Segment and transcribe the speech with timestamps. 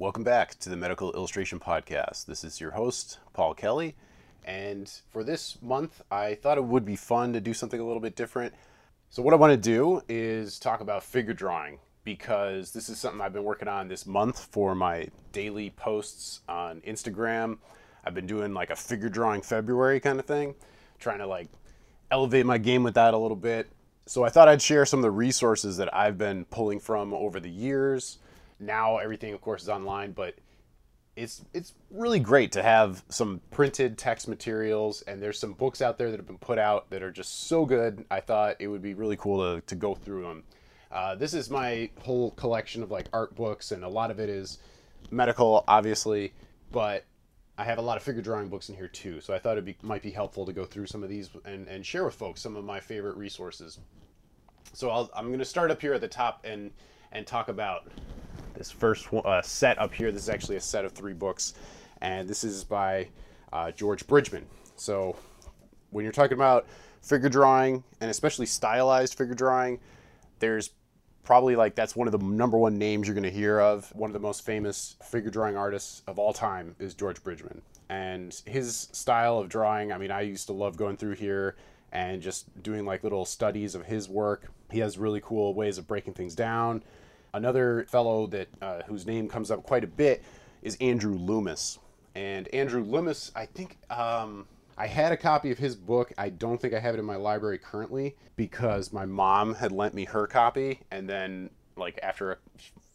[0.00, 2.26] Welcome back to the Medical Illustration Podcast.
[2.26, 3.96] This is your host, Paul Kelly.
[4.44, 8.00] And for this month, I thought it would be fun to do something a little
[8.00, 8.54] bit different.
[9.10, 13.20] So, what I want to do is talk about figure drawing because this is something
[13.20, 17.58] I've been working on this month for my daily posts on Instagram.
[18.04, 20.54] I've been doing like a figure drawing February kind of thing,
[21.00, 21.48] trying to like
[22.12, 23.68] elevate my game with that a little bit.
[24.06, 27.40] So, I thought I'd share some of the resources that I've been pulling from over
[27.40, 28.18] the years
[28.60, 30.34] now everything of course is online but
[31.16, 35.98] it's it's really great to have some printed text materials and there's some books out
[35.98, 38.04] there that have been put out that are just so good.
[38.08, 40.44] I thought it would be really cool to, to go through them
[40.90, 44.28] uh, this is my whole collection of like art books and a lot of it
[44.28, 44.58] is
[45.10, 46.32] medical obviously
[46.72, 47.04] but
[47.56, 49.82] i have a lot of figure drawing books in here too so i thought it
[49.82, 52.56] might be helpful to go through some of these and, and share with folks some
[52.56, 53.78] of my favorite resources.
[54.72, 56.70] So I'll, i'm going to start up here at the top and
[57.12, 57.88] and talk about
[58.58, 60.10] this first uh, set up here.
[60.10, 61.54] This is actually a set of three books,
[62.02, 63.08] and this is by
[63.52, 64.44] uh, George Bridgman.
[64.74, 65.16] So
[65.90, 66.66] when you're talking about
[67.00, 69.78] figure drawing, and especially stylized figure drawing,
[70.40, 70.70] there's
[71.22, 73.94] probably like that's one of the number one names you're going to hear of.
[73.94, 77.62] One of the most famous figure drawing artists of all time is George Bridgman.
[77.88, 81.56] And his style of drawing, I mean, I used to love going through here
[81.92, 84.50] and just doing like little studies of his work.
[84.70, 86.82] He has really cool ways of breaking things down.
[87.32, 90.22] Another fellow that uh, whose name comes up quite a bit
[90.62, 91.78] is Andrew Loomis.
[92.14, 96.12] And Andrew Loomis, I think um, I had a copy of his book.
[96.16, 99.94] I don't think I have it in my library currently because my mom had lent
[99.94, 102.38] me her copy, and then like after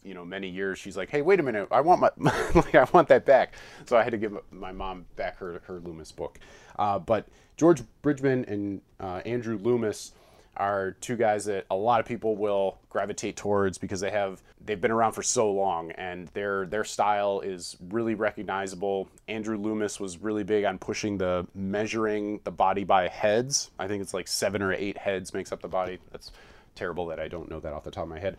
[0.02, 2.10] you know many years, she's like, "Hey, wait a minute, I want my
[2.54, 3.54] like I want that back."
[3.86, 6.38] So I had to give my mom back her her Loomis book.
[6.78, 10.12] Uh, but George Bridgman and uh, Andrew Loomis
[10.56, 14.80] are two guys that a lot of people will gravitate towards because they have they've
[14.80, 19.08] been around for so long and their their style is really recognizable.
[19.28, 23.70] Andrew Loomis was really big on pushing the measuring the body by heads.
[23.78, 25.98] I think it's like 7 or 8 heads makes up the body.
[26.12, 26.32] That's
[26.74, 28.36] terrible that I don't know that off the top of my head.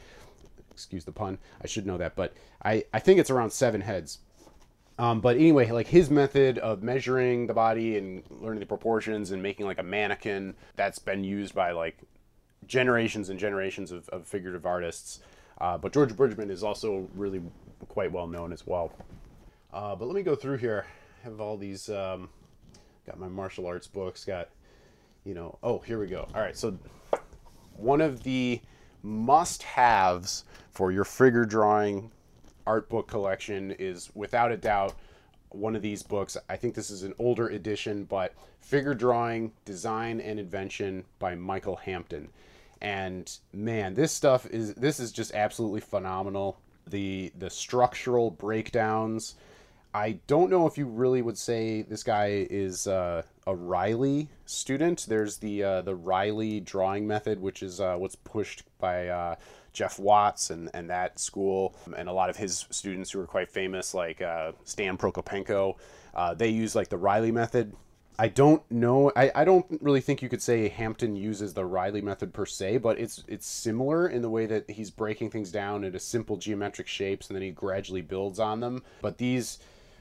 [0.71, 1.37] Excuse the pun.
[1.61, 4.19] I should know that, but I I think it's around 7 heads.
[4.97, 9.43] Um, but anyway, like his method of measuring the body and learning the proportions and
[9.43, 11.97] making like a mannequin, that's been used by like
[12.65, 15.19] generations and generations of, of figurative artists.
[15.59, 17.41] Uh, but George Bridgman is also really
[17.89, 18.91] quite well known as well.
[19.73, 20.85] Uh, but let me go through here.
[21.21, 22.29] I have all these, um,
[23.05, 24.49] got my martial arts books, got,
[25.25, 26.27] you know, oh, here we go.
[26.33, 26.77] All right, so
[27.75, 28.61] one of the
[29.03, 32.11] must haves for your figure drawing
[32.65, 34.93] art book collection is without a doubt
[35.49, 36.37] one of these books.
[36.49, 41.77] I think this is an older edition, but Figure Drawing, Design and Invention by Michael
[41.77, 42.29] Hampton.
[42.81, 46.59] And man, this stuff is this is just absolutely phenomenal.
[46.87, 49.35] The the structural breakdowns.
[49.93, 55.05] I don't know if you really would say this guy is uh, a Reilly student.
[55.07, 59.35] There's the uh, the Reilly drawing method, which is uh, what's pushed by uh,
[59.75, 63.51] Jeff Watts and, and that school, and a lot of his students who are quite
[63.51, 65.75] famous, like uh, Stan Prokopenko,
[66.15, 67.75] uh, they use like the Reilly method.
[68.17, 69.11] I don't know.
[69.13, 72.77] I, I don't really think you could say Hampton uses the Reilly method per se,
[72.77, 76.87] but it's it's similar in the way that he's breaking things down into simple geometric
[76.87, 78.83] shapes and then he gradually builds on them.
[79.01, 79.59] But these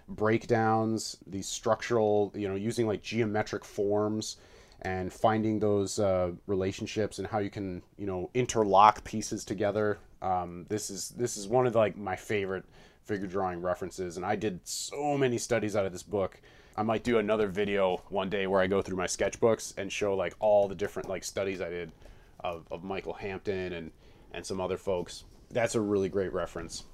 [0.09, 4.37] breakdowns, these structural, you know, using like geometric forms,
[4.85, 9.99] and finding those uh, relationships and how you can you know interlock pieces together.
[10.23, 12.65] Um, this is this is one of the, like my favorite
[13.05, 16.41] figure drawing references, and I did so many studies out of this book.
[16.77, 20.15] I might do another video one day where I go through my sketchbooks and show
[20.15, 21.93] like all the different like studies I did
[22.41, 23.91] of, of Michael Hampton and
[24.33, 25.25] and some other folks.
[25.51, 26.85] That's a really great reference.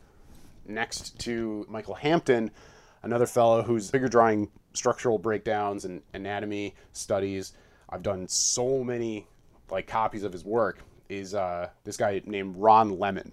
[0.66, 2.50] Next to Michael Hampton,
[3.02, 7.54] another fellow who's figure drawing structural breakdowns and anatomy studies
[7.90, 9.26] I've done so many
[9.70, 10.78] like copies of his work
[11.08, 13.32] is uh, this guy named Ron Lemen.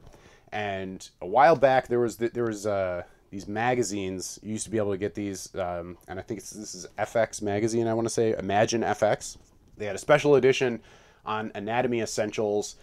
[0.52, 4.40] And a while back there was the, there was uh, these magazines.
[4.42, 7.42] You used to be able to get these, um, and I think this is FX
[7.42, 7.88] magazine.
[7.88, 9.38] I want to say Imagine FX.
[9.78, 10.82] They had a special edition
[11.26, 12.78] on anatomy essentials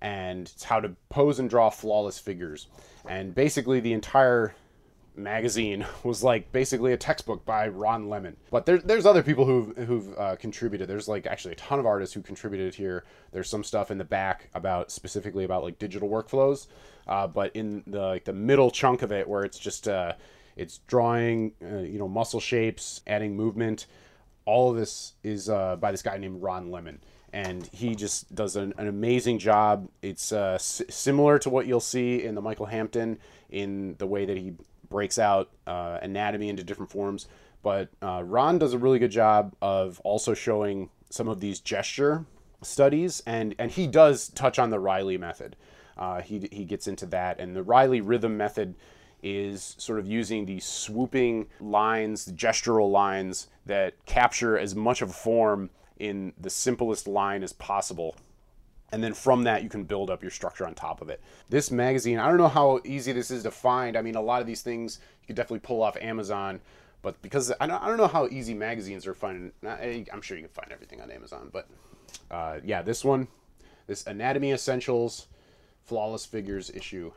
[0.00, 2.68] and how to pose and draw flawless figures.
[3.06, 4.54] And basically, the entire
[5.18, 8.36] magazine was like basically a textbook by Ron Lemen.
[8.50, 10.88] But there, there's other people who've, who've uh, contributed.
[10.88, 13.04] There's like actually a ton of artists who contributed here.
[13.32, 16.66] There's some stuff in the back about specifically about like digital workflows.
[17.06, 20.12] Uh, but in the like the middle chunk of it, where it's just uh,
[20.56, 23.86] it's drawing, uh, you know, muscle shapes, adding movement.
[24.44, 26.98] All of this is uh, by this guy named Ron Lemen
[27.32, 29.88] and he just does an, an amazing job.
[30.02, 33.18] It's uh, s- similar to what you'll see in the Michael Hampton
[33.50, 34.54] in the way that he
[34.88, 37.26] breaks out uh, anatomy into different forms.
[37.62, 42.24] But uh, Ron does a really good job of also showing some of these gesture
[42.62, 45.56] studies, and, and he does touch on the Reilly method.
[45.96, 48.74] Uh, he, he gets into that, and the Reilly rhythm method
[49.22, 55.12] is sort of using these swooping lines, gestural lines that capture as much of a
[55.12, 58.14] form in the simplest line as possible
[58.92, 61.20] and then from that you can build up your structure on top of it.
[61.48, 63.96] This magazine i don't know how easy this is to find.
[63.96, 66.60] I mean a lot of these things you could definitely pull off amazon
[67.02, 70.44] but because i don't, I don't know how easy magazines are finding i'm sure you
[70.44, 71.68] can find everything on amazon but
[72.30, 73.28] uh, yeah this one
[73.86, 75.28] this anatomy essentials
[75.84, 77.12] flawless figures issue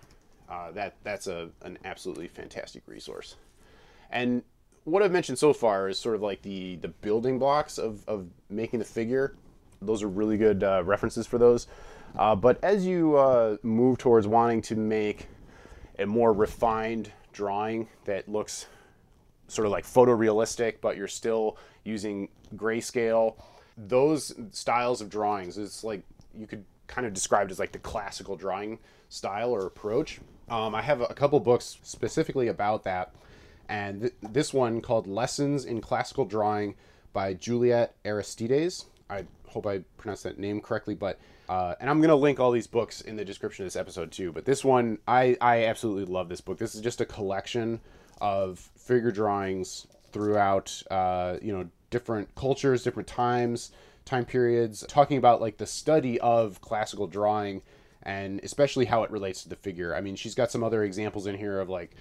[0.52, 3.36] uh, that that's a, an absolutely fantastic resource.
[4.10, 4.44] And
[4.84, 8.28] what i've mentioned so far is sort of like the the building blocks of, of
[8.50, 9.36] making the figure
[9.81, 11.68] those are really good uh, references for those.
[12.18, 15.28] Uh, but as you uh, move towards wanting to make
[15.98, 18.66] a more refined drawing that looks
[19.48, 23.36] sort of like photorealistic, but you're still using grayscale,
[23.78, 26.04] those styles of drawings is like
[26.38, 28.80] you could kind of describe it as like the classical drawing
[29.10, 30.19] style or approach.
[30.50, 33.13] Um, I have a couple books specifically about that,
[33.69, 36.75] and th- this one called Lessons in Classical Drawing
[37.13, 38.86] by Juliet Aristides.
[39.12, 41.19] I hope I pronounced that name correctly, but
[41.50, 44.31] uh, and I'm gonna link all these books in the description of this episode too.
[44.31, 46.58] But this one, I I absolutely love this book.
[46.58, 47.81] This is just a collection
[48.22, 53.72] of figure drawings throughout, uh, you know, different cultures, different times,
[54.06, 57.62] time periods, talking about like the study of classical drawing
[58.04, 59.96] and especially how it relates to the figure.
[59.96, 61.92] I mean, she's got some other examples in here of like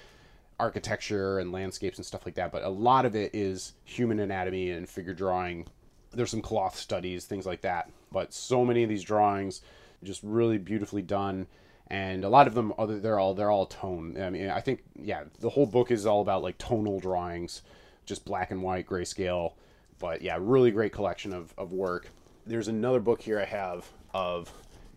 [0.58, 4.70] architecture and landscapes and stuff like that, but a lot of it is human anatomy
[4.70, 5.66] and figure drawing
[6.12, 7.90] there's some cloth studies, things like that.
[8.12, 9.62] But so many of these drawings,
[10.02, 11.46] just really beautifully done,
[11.88, 14.20] and a lot of them, other they're all they're all tone.
[14.20, 17.62] I mean, I think yeah, the whole book is all about like tonal drawings,
[18.06, 19.52] just black and white, grayscale.
[19.98, 22.08] But yeah, really great collection of, of work.
[22.46, 24.52] There's another book here I have of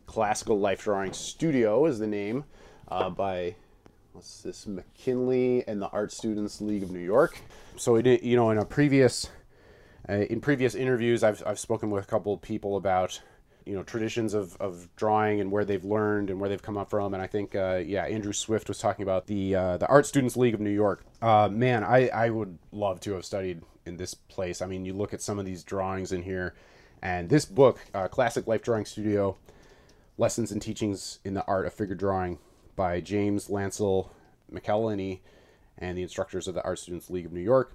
[0.06, 2.46] Classical Life Drawing Studio is the name
[2.88, 3.56] uh, by
[4.14, 7.40] what's this McKinley and the Art Students League of New York.
[7.76, 9.30] So it you know in a previous
[10.10, 13.22] uh, in previous interviews, I've, I've spoken with a couple of people about
[13.66, 16.90] you know traditions of, of drawing and where they've learned and where they've come up
[16.90, 17.14] from.
[17.14, 20.36] And i think uh, yeah andrew swift was talking about the uh, the art students
[20.36, 21.04] league of new york.
[21.22, 24.62] Uh, man I, I would love to have studied in this place.
[24.62, 26.56] I mean you look at some of these drawings in here.
[27.02, 29.38] And this book uh, classic life drawing studio
[30.18, 32.40] lessons and teachings in the art of figure drawing
[32.76, 34.10] by james lancel
[34.52, 35.20] McElhinney
[35.78, 37.74] and the instructors of the art students league of new york.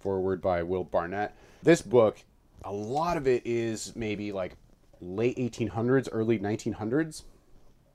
[0.00, 1.32] Forward by will barnet
[1.62, 2.18] this book,
[2.64, 4.56] a lot of it is maybe like
[5.00, 7.24] late 1800s, early 1900s.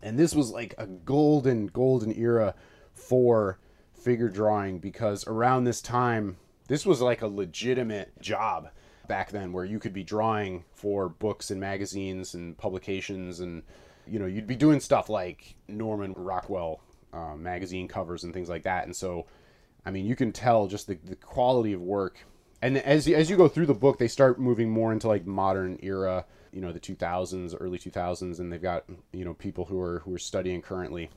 [0.01, 2.55] And this was like a golden, golden era
[2.93, 3.59] for
[3.93, 8.69] figure drawing because around this time, this was like a legitimate job
[9.07, 13.63] back then where you could be drawing for books and magazines and publications and
[14.07, 16.81] you know you'd be doing stuff like norman rockwell
[17.13, 19.25] uh, magazine covers and things like that and so
[19.85, 22.25] i mean you can tell just the, the quality of work
[22.65, 25.77] and as as you go through the book, they start moving more into like modern
[25.83, 29.99] era, you know, the 2000s, early 2000s, and they've got you know people who are
[29.99, 31.11] who are studying currently.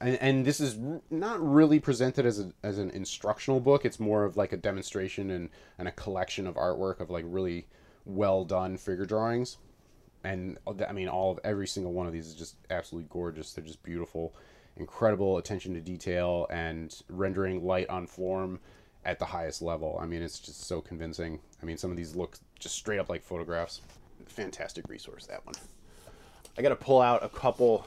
[0.00, 0.78] And, and this is
[1.10, 3.84] not really presented as a, as an instructional book.
[3.84, 7.68] It's more of like a demonstration and, and a collection of artwork of like really
[8.04, 9.58] well done figure drawings.
[10.24, 13.52] And uh, I mean, all of every single one of these is just absolutely gorgeous.
[13.52, 14.34] They're just beautiful,
[14.76, 18.58] incredible attention to detail and rendering light on form
[19.04, 19.98] at the highest level.
[20.00, 21.40] I mean, it's just so convincing.
[21.62, 23.80] I mean, some of these look just straight up like photographs.
[24.26, 25.54] Fantastic resource, that one.
[26.58, 27.86] I got to pull out a couple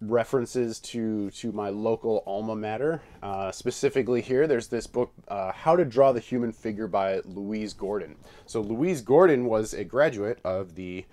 [0.00, 3.00] references to to my local alma mater.
[3.22, 7.72] Uh, specifically, here there's this book, uh, "How to Draw the Human Figure" by Louise
[7.72, 8.16] Gordon.
[8.46, 11.04] So Louise Gordon was a graduate of the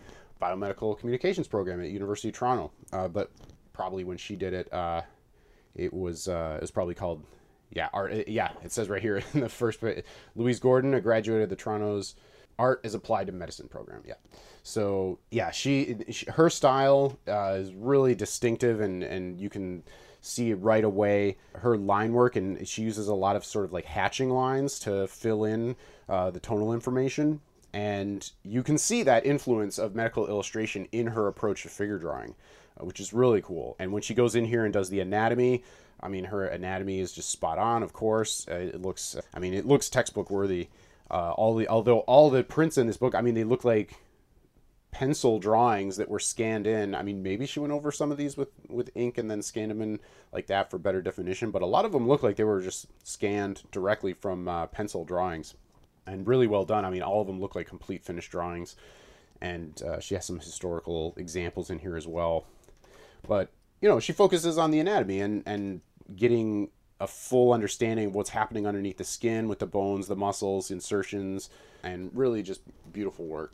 [0.41, 3.31] biomedical communications program at University of Toronto, uh, but
[3.73, 5.01] probably when she did it, uh,
[5.75, 7.23] it was uh, it was probably called
[7.71, 8.27] yeah, art.
[8.27, 9.79] Yeah, it says right here in the first.
[10.35, 12.15] Louise Gordon, a graduate of the Toronto's
[12.57, 14.03] Art as Applied to Medicine program.
[14.05, 14.15] Yeah,
[14.63, 19.83] so yeah, she, she her style uh, is really distinctive, and and you can
[20.21, 23.85] see right away her line work, and she uses a lot of sort of like
[23.85, 25.75] hatching lines to fill in
[26.09, 27.39] uh, the tonal information,
[27.73, 32.35] and you can see that influence of medical illustration in her approach to figure drawing,
[32.79, 33.75] uh, which is really cool.
[33.79, 35.63] And when she goes in here and does the anatomy,
[36.01, 37.83] I mean, her anatomy is just spot on.
[37.83, 39.15] Of course, uh, it looks.
[39.33, 40.69] I mean, it looks textbook worthy.
[41.11, 43.95] Uh, all the although all the prints in this book, I mean, they look like
[44.91, 46.95] pencil drawings that were scanned in.
[46.95, 49.71] I mean, maybe she went over some of these with, with ink and then scanned
[49.71, 49.99] them in
[50.31, 52.87] like that for better definition, but a lot of them look like they were just
[53.03, 55.55] scanned directly from uh, pencil drawings
[56.07, 56.85] and really well done.
[56.85, 58.75] I mean, all of them look like complete finished drawings,
[59.41, 62.45] and uh, she has some historical examples in here as well.
[63.27, 63.51] But
[63.81, 65.81] you know, she focuses on the anatomy and and
[66.15, 70.71] getting a full understanding of what's happening underneath the skin with the bones, the muscles,
[70.71, 71.49] insertions,
[71.83, 72.61] and really just
[72.91, 73.53] beautiful work.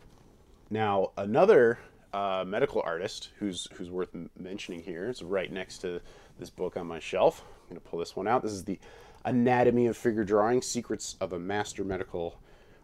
[0.69, 1.77] Now, another
[2.13, 4.09] uh, medical artist who's who's worth
[4.39, 6.01] mentioning here is right next to
[6.39, 7.43] this book on my shelf.
[7.45, 8.41] I'm going to pull this one out.
[8.41, 8.79] This is the
[9.25, 12.39] Anatomy of Figure Drawing: Secrets of a Master Medical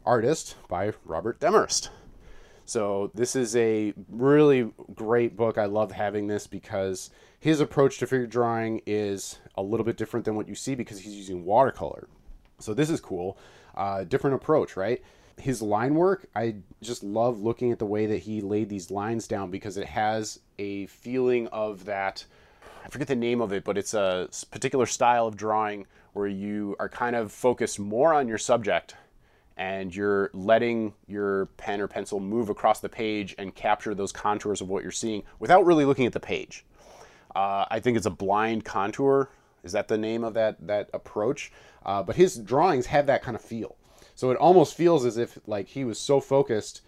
[0.05, 1.89] Artist by Robert Demarest.
[2.71, 5.57] So this is a really great book.
[5.57, 10.23] I love having this because his approach to figure drawing is a little bit different
[10.23, 12.07] than what you see because he's using watercolor.
[12.59, 13.37] So this is cool.
[13.75, 15.03] Uh, different approach, right?
[15.37, 19.27] His line work, I just love looking at the way that he laid these lines
[19.27, 22.23] down because it has a feeling of that.
[22.85, 26.77] I forget the name of it, but it's a particular style of drawing where you
[26.79, 28.95] are kind of focused more on your subject
[29.57, 34.61] and you're letting your pen or pencil move across the page and capture those contours
[34.61, 36.65] of what you're seeing without really looking at the page.
[37.35, 39.29] Uh, I think it's a blind contour.
[39.63, 41.51] Is that the name of that that approach?
[41.85, 43.75] Uh, but his drawings have that kind of feel.
[44.15, 46.81] So it almost feels as if like he was so focused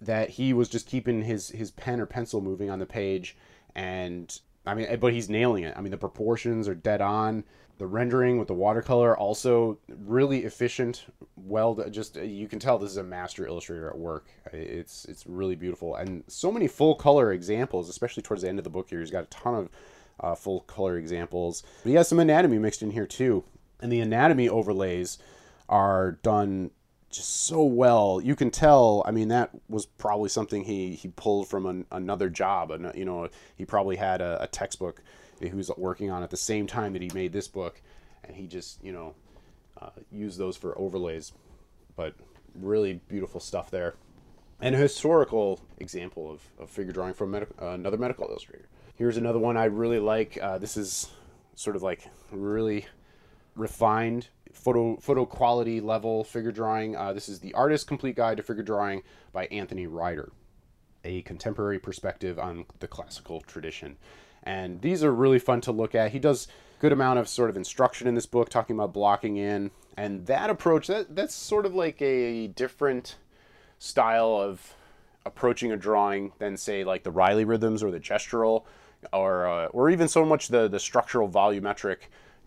[0.00, 3.36] that he was just keeping his his pen or pencil moving on the page,
[3.74, 5.74] and I mean, but he's nailing it.
[5.76, 7.44] I mean, the proportions are dead on.
[7.78, 11.06] The rendering with the watercolor also really efficient.
[11.36, 14.26] Well, just you can tell this is a master illustrator at work.
[14.52, 18.64] It's it's really beautiful and so many full color examples, especially towards the end of
[18.64, 18.98] the book here.
[18.98, 19.68] He's got a ton of
[20.20, 21.62] uh, full color examples.
[21.82, 23.44] But he has some anatomy mixed in here too,
[23.80, 25.18] and the anatomy overlays
[25.68, 26.72] are done
[27.10, 28.20] just so well.
[28.22, 29.02] You can tell.
[29.06, 32.70] I mean, that was probably something he he pulled from an, another job.
[32.70, 35.02] And you know, he probably had a, a textbook
[35.40, 37.80] he was working on at the same time that he made this book,
[38.24, 39.14] and he just you know
[39.80, 41.32] uh, used those for overlays.
[41.96, 42.14] But
[42.54, 43.94] really beautiful stuff there,
[44.60, 48.68] and a historical example of, of figure drawing from uh, another medical illustrator.
[48.94, 50.38] Here's another one I really like.
[50.40, 51.10] Uh, this is
[51.54, 52.86] sort of like really
[53.54, 56.96] refined photo photo quality level figure drawing.
[56.96, 59.02] Uh, this is the Artist Complete Guide to Figure Drawing
[59.32, 60.32] by Anthony Ryder,
[61.04, 63.96] a contemporary perspective on the classical tradition.
[64.42, 66.12] And these are really fun to look at.
[66.12, 66.48] He does
[66.80, 70.48] good amount of sort of instruction in this book, talking about blocking in, and that
[70.50, 73.16] approach that that's sort of like a different
[73.78, 74.74] style of
[75.26, 78.64] approaching a drawing than say like the Reilly rhythms or the gestural,
[79.12, 81.98] or uh, or even so much the the structural volumetric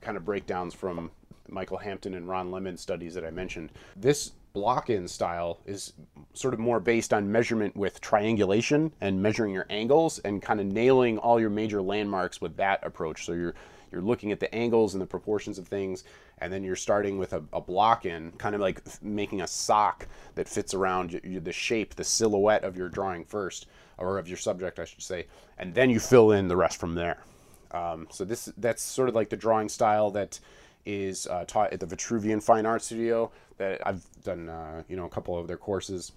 [0.01, 1.11] kind of breakdowns from
[1.47, 3.71] Michael Hampton and Ron Lemen studies that I mentioned.
[3.95, 5.93] This block in style is
[6.33, 10.65] sort of more based on measurement with triangulation and measuring your angles and kind of
[10.65, 13.25] nailing all your major landmarks with that approach.
[13.25, 13.55] So you're
[13.91, 16.03] you're looking at the angles and the proportions of things
[16.37, 20.07] and then you're starting with a, a block in kind of like making a sock
[20.35, 23.67] that fits around the shape the silhouette of your drawing first
[23.97, 25.27] or of your subject i should say
[25.57, 27.23] and then you fill in the rest from there
[27.71, 30.39] um, so this that's sort of like the drawing style that
[30.85, 33.31] is uh, taught at the Vitruvian Fine Art Studio.
[33.57, 36.11] That I've done, uh, you know, a couple of their courses.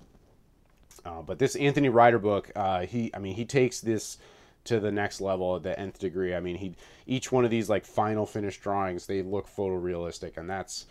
[1.04, 4.18] Uh, but this Anthony Ryder book, uh, he, I mean, he takes this
[4.64, 6.35] to the next level the nth degree.
[6.35, 6.75] I mean, he
[7.06, 10.87] each one of these like final finished drawings, they look photorealistic, and that's,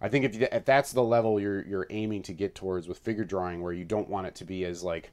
[0.00, 2.98] I think if, you, if that's the level you're you're aiming to get towards with
[2.98, 5.10] figure drawing, where you don't want it to be as like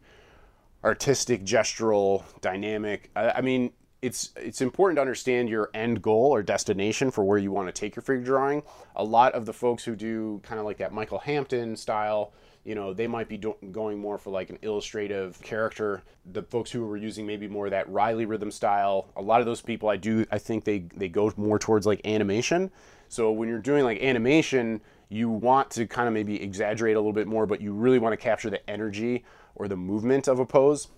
[0.83, 3.09] artistic, gestural, dynamic.
[3.15, 3.71] I, I mean,
[4.03, 7.71] it's it's important to understand your end goal or destination for where you want to
[7.71, 8.61] take your figure drawing.
[8.97, 12.33] A lot of the folks who do kind of like that Michael Hampton style,
[12.65, 16.03] you know, they might be do- going more for like an illustrative character.
[16.33, 19.61] The folks who were using maybe more that Reilly rhythm style, a lot of those
[19.61, 22.71] people I do I think they they go more towards like animation.
[23.07, 27.13] So when you're doing like animation, you want to kind of maybe exaggerate a little
[27.13, 29.23] bit more, but you really want to capture the energy
[29.55, 30.89] or the movement of a pose.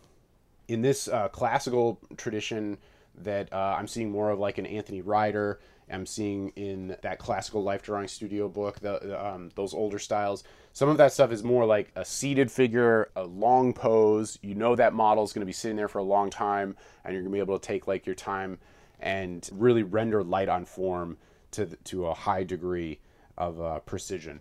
[0.67, 2.79] In this uh, classical tradition,
[3.23, 5.59] that uh, I'm seeing more of like an Anthony Ryder.
[5.89, 10.43] I'm seeing in that classical life drawing studio book, the, the um, those older styles.
[10.73, 14.39] Some of that stuff is more like a seated figure, a long pose.
[14.41, 17.13] You know that model is going to be sitting there for a long time, and
[17.13, 18.57] you're going to be able to take like your time
[18.99, 21.17] and really render light on form
[21.51, 22.99] to to a high degree
[23.37, 24.39] of uh, precision.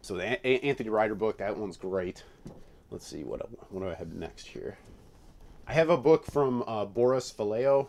[0.00, 2.24] So the a- Anthony Ryder book, that one's great.
[2.90, 3.40] Let's see what
[3.70, 4.78] what do I have next here.
[5.66, 7.88] I have a book from uh, Boris Vallejo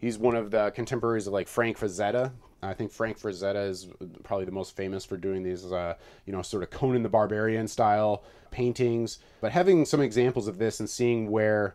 [0.00, 2.32] he's one of the contemporaries of like Frank Frazetta.
[2.62, 3.88] I think Frank Frazetta is
[4.22, 5.94] probably the most famous for doing these, uh,
[6.26, 9.18] you know, sort of Conan the Barbarian style paintings.
[9.40, 11.74] But having some examples of this and seeing where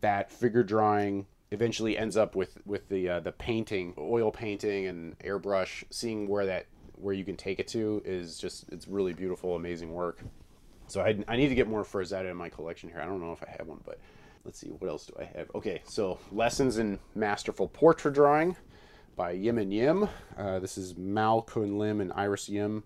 [0.00, 5.18] that figure drawing eventually ends up with with the uh, the painting, oil painting and
[5.20, 9.54] airbrush, seeing where that where you can take it to is just it's really beautiful,
[9.54, 10.20] amazing work.
[10.88, 13.00] So I, I need to get more Frazetta in my collection here.
[13.00, 13.98] I don't know if I have one, but
[14.46, 15.50] let's see what else do I have.
[15.54, 18.56] Okay, so lessons in masterful portrait drawing
[19.16, 20.08] by Yim and Yim.
[20.38, 22.84] Uh, this is Mau Kun Yim and Iris Yim.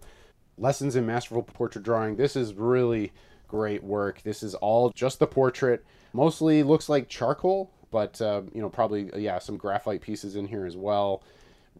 [0.56, 2.16] Lessons in Masterful Portrait Drawing.
[2.16, 3.12] This is really
[3.46, 4.22] great work.
[4.22, 5.84] This is all just the portrait.
[6.12, 10.66] Mostly looks like charcoal, but uh, you know probably yeah some graphite pieces in here
[10.66, 11.22] as well.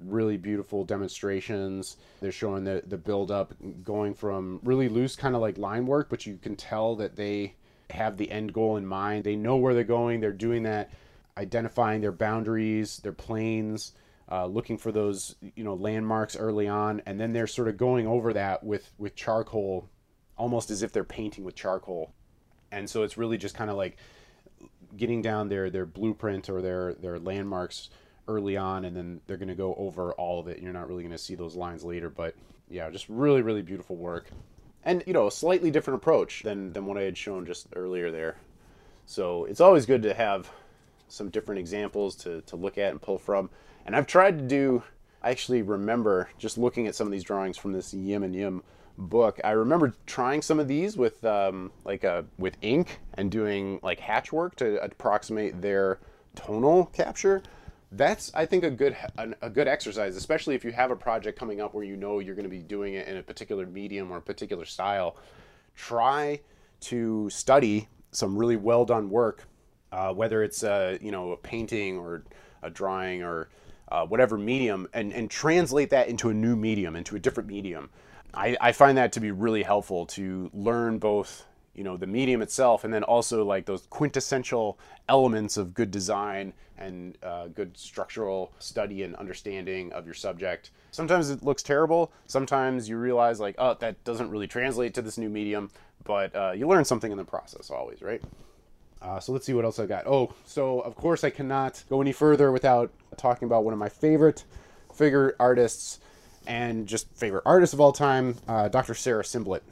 [0.01, 1.97] Really beautiful demonstrations.
[2.21, 6.09] They're showing the the build up going from really loose kind of like line work,
[6.09, 7.55] but you can tell that they
[7.91, 9.25] have the end goal in mind.
[9.25, 10.21] They know where they're going.
[10.21, 10.91] They're doing that,
[11.37, 13.93] identifying their boundaries, their planes,
[14.31, 18.07] uh, looking for those you know landmarks early on, and then they're sort of going
[18.07, 19.89] over that with with charcoal,
[20.37, 22.13] almost as if they're painting with charcoal,
[22.71, 23.97] and so it's really just kind of like
[24.97, 27.91] getting down their their blueprint or their their landmarks
[28.29, 30.61] early on, and then they're going to go over all of it.
[30.61, 32.37] You're not really going to see those lines later, but
[32.69, 34.31] yeah, just really really beautiful work,
[34.85, 38.11] and you know a slightly different approach than than what I had shown just earlier
[38.11, 38.37] there.
[39.07, 40.51] So it's always good to have
[41.09, 43.51] some different examples to, to look at and pull from.
[43.85, 44.83] And I've tried to do,
[45.23, 48.63] I actually remember just looking at some of these drawings from this Yim and Yim
[48.97, 49.41] book.
[49.43, 53.99] I remember trying some of these with um, like a, with ink and doing like
[53.99, 55.99] hatch work to approximate their
[56.37, 57.43] tonal capture.
[57.93, 58.97] That's I think a good
[59.43, 62.37] a good exercise, especially if you have a project coming up where you know you're
[62.37, 65.17] going to be doing it in a particular medium or a particular style.
[65.75, 66.41] Try
[66.83, 69.45] to study some really well done work,
[69.91, 72.25] uh, whether it's a, you know a painting or
[72.63, 73.49] a drawing or
[73.91, 77.91] uh, whatever medium and, and translate that into a new medium, into a different medium.
[78.33, 82.43] I, I find that to be really helpful to learn both you know the medium
[82.43, 88.53] itself and then also like those quintessential elements of good design and uh, good structural
[88.59, 93.75] study and understanding of your subject sometimes it looks terrible sometimes you realize like oh
[93.75, 95.71] that doesn't really translate to this new medium
[96.05, 98.23] but uh, you learn something in the process always right
[99.03, 100.07] uh, so let's see what else I got.
[100.07, 103.89] Oh, so of course I cannot go any further without talking about one of my
[103.89, 104.45] favorite
[104.95, 106.01] figure artists
[106.47, 108.95] and just favorite artists of all time, uh, Dr.
[108.95, 109.63] Sarah Simblett.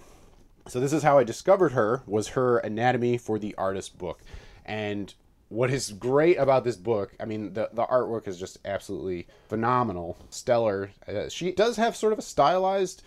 [0.69, 4.21] So this is how I discovered her was her Anatomy for the Artist book.
[4.67, 5.13] And
[5.49, 10.19] what is great about this book, I mean, the, the artwork is just absolutely phenomenal,
[10.29, 10.91] stellar.
[11.07, 13.03] Uh, she does have sort of a stylized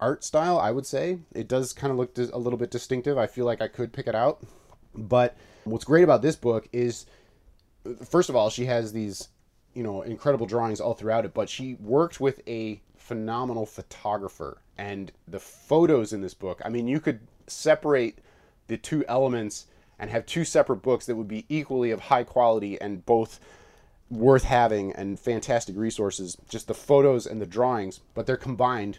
[0.00, 1.18] art style, I would say.
[1.34, 3.18] It does kind of look a little bit distinctive.
[3.18, 4.42] I feel like I could pick it out.
[4.94, 7.04] But what's great about this book is,
[8.06, 9.28] first of all, she has these,
[9.74, 14.58] you know, incredible drawings all throughout it, but she worked with a phenomenal photographer.
[14.78, 18.18] And the photos in this book, I mean, you could separate
[18.68, 19.66] the two elements
[19.98, 23.38] and have two separate books that would be equally of high quality and both
[24.10, 26.36] worth having and fantastic resources.
[26.48, 28.98] Just the photos and the drawings, but they're combined.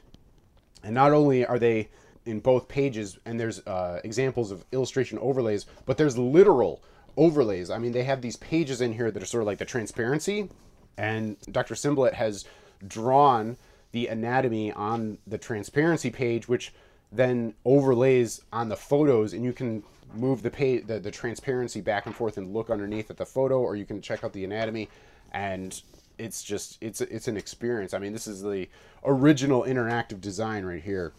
[0.83, 1.89] And not only are they
[2.25, 6.81] in both pages, and there's uh, examples of illustration overlays, but there's literal
[7.17, 7.69] overlays.
[7.69, 10.49] I mean, they have these pages in here that are sort of like the transparency,
[10.97, 11.76] and Dr.
[11.76, 12.45] Simblett has
[12.86, 13.58] drawn
[13.91, 16.73] the anatomy on the transparency page, which
[17.12, 22.06] then overlays on the photos, and you can move the page, the, the transparency back
[22.06, 24.89] and forth and look underneath at the photo, or you can check out the anatomy,
[25.32, 25.82] and
[26.17, 27.93] it's just it's it's an experience.
[27.93, 28.67] I mean, this is the
[29.04, 31.13] original interactive design right here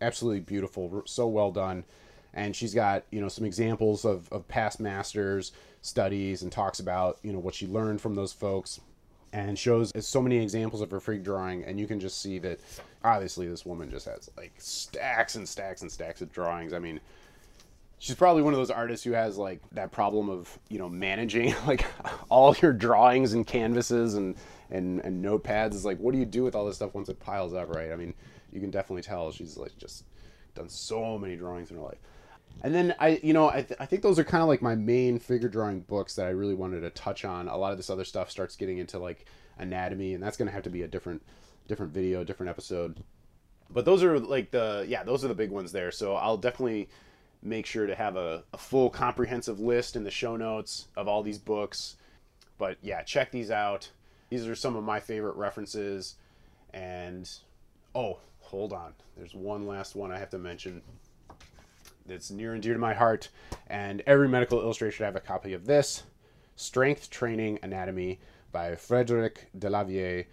[0.00, 1.84] absolutely beautiful, so well done.
[2.38, 7.18] And she's got you know some examples of, of past masters studies and talks about
[7.22, 8.80] you know what she learned from those folks
[9.32, 11.64] and shows so many examples of her freak drawing.
[11.64, 12.60] And you can just see that
[13.04, 16.72] obviously this woman just has like stacks and stacks and stacks of drawings.
[16.72, 17.00] I mean
[17.98, 21.54] she's probably one of those artists who has like that problem of you know managing
[21.66, 21.84] like
[22.28, 24.36] all your drawings and canvases and
[24.70, 25.74] and and notepads.
[25.74, 27.90] Is like what do you do with all this stuff once it piles up right?
[27.90, 28.14] I mean
[28.52, 30.04] you can definitely tell she's like just
[30.54, 31.98] done so many drawings in her life.
[32.62, 34.74] And then I, you know, I, th- I think those are kind of like my
[34.74, 37.48] main figure drawing books that I really wanted to touch on.
[37.48, 39.26] A lot of this other stuff starts getting into like
[39.58, 41.22] anatomy, and that's going to have to be a different,
[41.68, 43.02] different video, different episode.
[43.70, 45.92] But those are like the, yeah, those are the big ones there.
[45.92, 46.88] So I'll definitely
[47.42, 51.22] make sure to have a, a full comprehensive list in the show notes of all
[51.22, 51.96] these books.
[52.56, 53.90] But yeah, check these out.
[54.30, 56.16] These are some of my favorite references.
[56.74, 57.30] And
[57.94, 58.94] oh, hold on.
[59.16, 60.82] There's one last one I have to mention
[62.08, 63.28] that's near and dear to my heart.
[63.68, 66.04] And every medical illustration should have a copy of this
[66.56, 68.18] Strength Training Anatomy
[68.50, 70.24] by Frederic Delavier.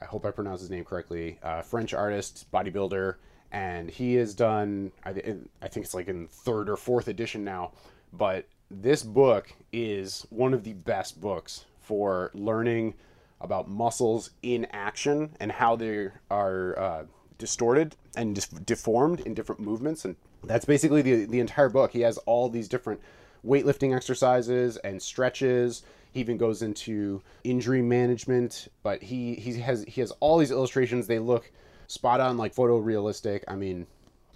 [0.00, 1.38] I hope I pronounced his name correctly.
[1.42, 3.16] Uh, French artist, bodybuilder,
[3.50, 4.92] and he has done.
[5.04, 7.72] I, I think it's like in third or fourth edition now,
[8.12, 12.94] but this book is one of the best books for learning
[13.40, 17.04] about muscles in action and how they are uh,
[17.38, 20.04] distorted and deformed in different movements.
[20.04, 21.92] And that's basically the, the entire book.
[21.92, 23.00] He has all these different
[23.46, 25.82] weightlifting exercises and stretches.
[26.12, 31.06] He even goes into injury management, but he, he has he has all these illustrations.
[31.06, 31.50] They look
[31.86, 33.42] spot on, like photorealistic.
[33.48, 33.86] I mean,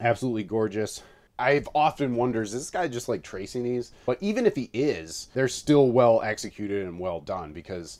[0.00, 1.02] absolutely gorgeous.
[1.38, 3.92] I've often wondered, is this guy just like tracing these?
[4.06, 7.98] But even if he is, they're still well executed and well done because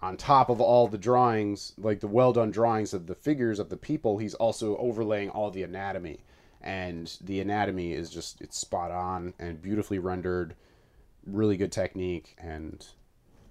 [0.00, 3.68] on top of all the drawings, like the well done drawings of the figures of
[3.68, 6.20] the people, he's also overlaying all the anatomy.
[6.62, 10.54] And the anatomy is just, it's spot on and beautifully rendered,
[11.26, 12.36] really good technique.
[12.38, 12.86] And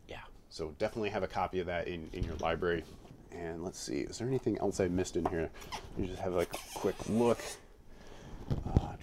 [0.07, 2.83] yeah, so definitely have a copy of that in, in your library.
[3.31, 5.49] And let's see, is there anything else I missed in here?
[5.97, 7.39] You just have like a quick look.
[8.65, 8.93] Uh,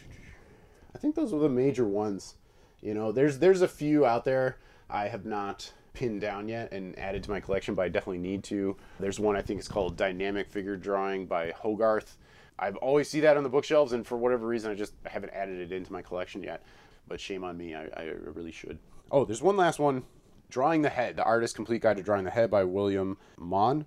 [0.94, 2.34] I think those are the major ones.
[2.80, 4.58] You know, there's there's a few out there
[4.90, 8.44] I have not pinned down yet and added to my collection, but I definitely need
[8.44, 8.76] to.
[9.00, 12.16] There's one I think is called Dynamic Figure Drawing by Hogarth.
[12.58, 15.60] I've always see that on the bookshelves, and for whatever reason, I just haven't added
[15.60, 16.62] it into my collection yet.
[17.06, 18.02] But shame on me, I, I
[18.34, 18.78] really should.
[19.10, 20.04] Oh, there's one last one.
[20.50, 23.86] Drawing the Head, the Artist's Complete Guide to Drawing the Head by William Mon.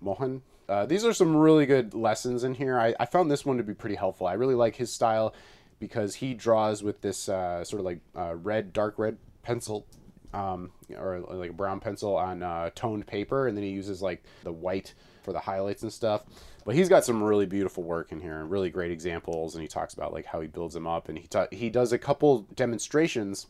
[0.00, 0.42] Mohan.
[0.68, 2.78] Uh, these are some really good lessons in here.
[2.78, 4.26] I, I found this one to be pretty helpful.
[4.26, 5.34] I really like his style
[5.78, 9.86] because he draws with this uh, sort of like uh, red, dark red pencil,
[10.32, 14.22] um, or like a brown pencil on uh, toned paper, and then he uses like
[14.44, 16.24] the white for the highlights and stuff.
[16.64, 19.68] But he's got some really beautiful work in here and really great examples, and he
[19.68, 22.46] talks about like how he builds them up, and he ta- he does a couple
[22.54, 23.46] demonstrations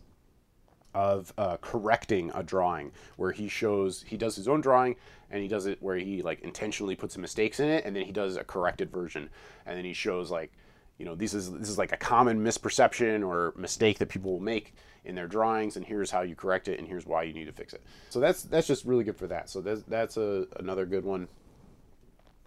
[0.95, 4.97] of uh, correcting a drawing where he shows he does his own drawing
[5.31, 7.85] and he does it where he like intentionally puts some mistakes in it.
[7.85, 9.31] And then he does a corrected version.
[9.67, 10.53] And then he shows like
[10.99, 14.41] you know this is this is like a common misperception or mistake that people will
[14.41, 15.77] make in their drawings.
[15.77, 16.79] And here's how you correct it.
[16.79, 17.83] And here's why you need to fix it.
[18.11, 19.49] So that's that's just really good for that.
[19.49, 21.29] So that's that's a, another good one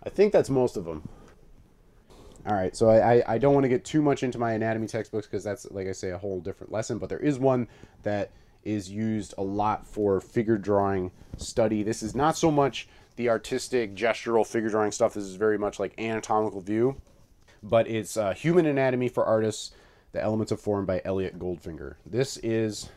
[0.05, 1.07] i think that's most of them
[2.47, 4.87] all right so i i, I don't want to get too much into my anatomy
[4.87, 7.67] textbooks because that's like i say a whole different lesson but there is one
[8.03, 8.31] that
[8.63, 13.95] is used a lot for figure drawing study this is not so much the artistic
[13.95, 16.99] gestural figure drawing stuff this is very much like anatomical view
[17.65, 19.71] but it's uh, Human Anatomy for Artists,
[20.11, 21.95] The Elements of Form by Eliot Goldfinger.
[22.05, 22.89] This is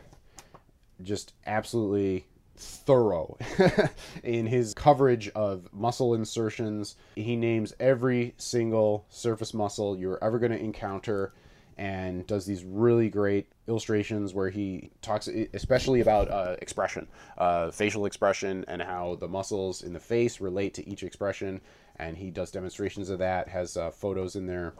[1.01, 2.27] just absolutely
[2.59, 3.37] thorough
[4.23, 6.95] in his coverage of muscle insertions.
[7.15, 11.33] He names every single surface muscle you're ever going to encounter
[11.77, 18.05] and does these really great illustrations where he talks especially about uh, expression, uh, facial
[18.05, 21.61] expression, and how the muscles in the face relate to each expression.
[21.95, 24.73] And he does demonstrations of that, has uh, photos in there.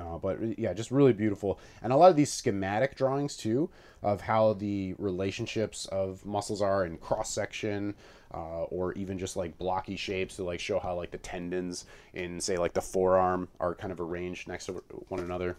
[0.00, 1.60] Uh, but yeah, just really beautiful.
[1.82, 3.68] And a lot of these schematic drawings too
[4.02, 7.94] of how the relationships of muscles are in cross section,
[8.32, 11.84] uh, or even just like blocky shapes to like show how like the tendons
[12.14, 15.56] in say like the forearm are kind of arranged next to one another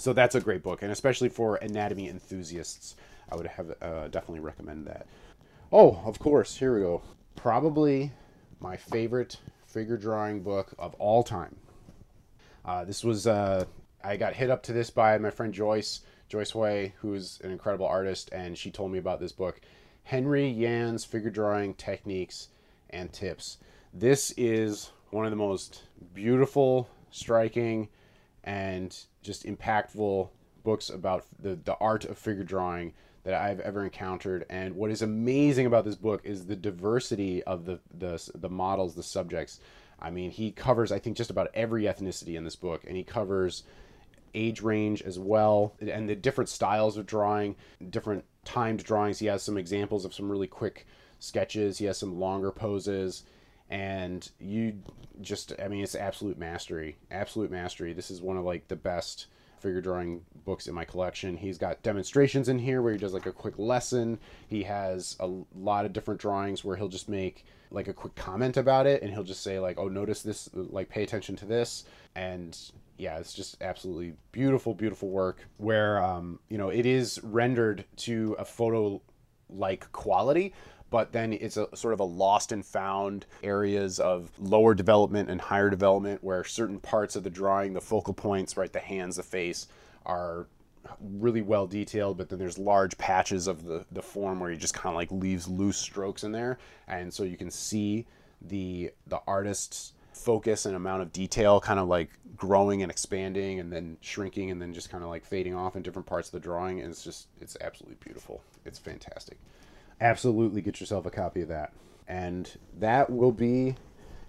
[0.00, 2.96] so that's a great book, and especially for anatomy enthusiasts,
[3.30, 5.06] I would have uh, definitely recommend that.
[5.70, 7.02] Oh, of course, here we go.
[7.36, 8.10] Probably
[8.60, 11.54] my favorite figure drawing book of all time.
[12.64, 13.64] Uh, this was uh,
[14.02, 17.86] I got hit up to this by my friend Joyce Joyce Way, who's an incredible
[17.86, 19.60] artist, and she told me about this book,
[20.04, 22.48] Henry Yan's Figure Drawing Techniques
[22.90, 23.58] and Tips.
[23.92, 25.82] This is one of the most
[26.14, 27.88] beautiful, striking,
[28.44, 30.28] and just impactful
[30.62, 32.92] books about the, the art of figure drawing
[33.24, 34.46] that I've ever encountered.
[34.48, 38.94] And what is amazing about this book is the diversity of the, the, the models,
[38.94, 39.60] the subjects.
[40.00, 43.04] I mean, he covers, I think, just about every ethnicity in this book, and he
[43.04, 43.64] covers
[44.34, 47.56] age range as well, and the different styles of drawing,
[47.90, 49.18] different timed drawings.
[49.18, 50.86] He has some examples of some really quick
[51.18, 53.24] sketches, he has some longer poses.
[53.68, 54.82] And you
[55.20, 57.92] just i mean it's absolute mastery absolute mastery.
[57.92, 59.26] This is one of like the best
[59.60, 61.36] figure drawing books in my collection.
[61.36, 64.18] He's got demonstrations in here where he does like a quick lesson.
[64.48, 68.56] He has a lot of different drawings where he'll just make like a quick comment
[68.56, 71.84] about it and he'll just say like oh notice this like pay attention to this.
[72.14, 72.58] And
[72.98, 78.36] yeah it's just absolutely beautiful beautiful work where um, you know it is rendered to
[78.38, 79.00] a photo
[79.48, 80.52] like quality
[80.90, 85.40] but then it's a sort of a lost and found areas of lower development and
[85.40, 89.22] higher development where certain parts of the drawing, the focal points, right, the hands, the
[89.22, 89.68] face,
[90.04, 90.48] are
[91.00, 94.74] really well detailed, but then there's large patches of the, the form where he just
[94.74, 96.58] kind of like leaves loose strokes in there.
[96.88, 98.06] And so you can see
[98.42, 103.72] the the artist's focus and amount of detail kind of like growing and expanding and
[103.72, 106.40] then shrinking and then just kind of like fading off in different parts of the
[106.40, 106.80] drawing.
[106.80, 108.42] And it's just it's absolutely beautiful.
[108.64, 109.38] It's fantastic.
[110.00, 111.72] Absolutely get yourself a copy of that.
[112.08, 113.76] And that will be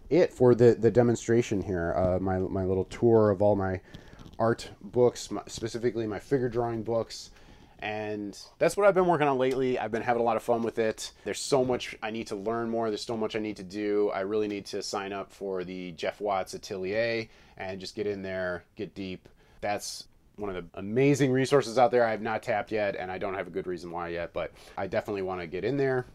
[0.10, 3.80] it for the the demonstration here uh, my, my little tour of all my
[4.40, 7.32] art books specifically my figure drawing books
[7.82, 9.80] and that's what I've been working on lately.
[9.80, 11.12] I've been having a lot of fun with it.
[11.24, 12.90] There's so much I need to learn more.
[12.90, 14.12] There's so much I need to do.
[14.14, 18.22] I really need to sign up for the Jeff Watts Atelier and just get in
[18.22, 19.28] there, get deep.
[19.62, 23.18] That's one of the amazing resources out there I have not tapped yet, and I
[23.18, 26.06] don't have a good reason why yet, but I definitely want to get in there.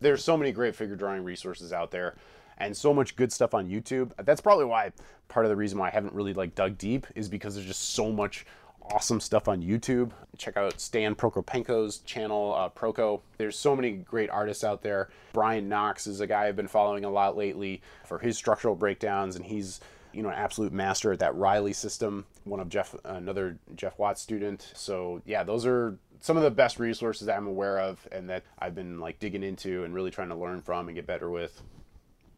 [0.00, 2.16] There's so many great figure drawing resources out there
[2.60, 4.12] and so much good stuff on YouTube.
[4.24, 4.92] That's probably why
[5.28, 7.94] part of the reason why I haven't really like dug deep is because there's just
[7.94, 8.46] so much
[8.92, 10.10] awesome stuff on YouTube.
[10.36, 13.20] Check out Stan Prokopenko's channel, uh, Proko.
[13.38, 15.08] There's so many great artists out there.
[15.32, 19.36] Brian Knox is a guy I've been following a lot lately for his structural breakdowns,
[19.36, 19.80] and he's
[20.12, 22.26] you know an absolute master at that Reilly system.
[22.44, 24.72] One of Jeff, another Jeff Watts student.
[24.74, 28.44] So yeah, those are some of the best resources that I'm aware of, and that
[28.58, 31.62] I've been like digging into and really trying to learn from and get better with.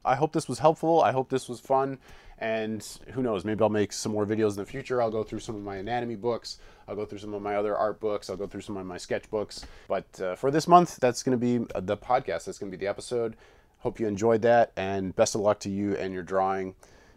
[0.04, 1.02] I hope this was helpful.
[1.02, 1.98] I hope this was fun.
[2.38, 5.00] And who knows, maybe I'll make some more videos in the future.
[5.00, 6.58] I'll go through some of my anatomy books.
[6.88, 8.28] I'll go through some of my other art books.
[8.28, 9.64] I'll go through some of my sketchbooks.
[9.86, 12.44] But uh, for this month, that's going to be uh, the podcast.
[12.44, 13.36] That's going to be the episode.
[13.78, 14.72] Hope you enjoyed that.
[14.76, 16.74] And best of luck to you and your drawing.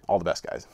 [0.07, 0.67] All the best, guys.